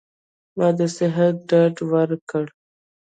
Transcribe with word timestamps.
ما 0.57 0.67
د 0.77 0.79
صحت 0.97 1.35
ډاډ 1.49 1.75
ورکړ. 1.91 2.45